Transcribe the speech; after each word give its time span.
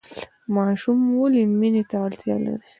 ماشوم 0.55 0.99
ولې 1.19 1.43
مینې 1.59 1.83
ته 1.89 1.95
اړتیا 2.05 2.35
لري؟ 2.43 2.67